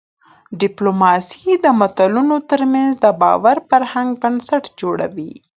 ډيپلوماسي 0.61 1.51
د 1.63 1.65
ملتونو 1.79 2.35
ترمنځ 2.51 2.91
د 3.03 3.05
باور 3.21 3.57
فرهنګي 3.69 4.19
بنسټ 4.21 4.63
جوړوي. 4.79 5.33